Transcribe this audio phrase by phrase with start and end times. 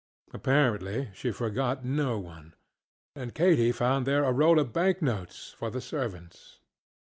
[0.33, 2.55] Apparently she forgot no one.
[3.15, 6.57] And Katy found there a roll of bank notes, for the servants.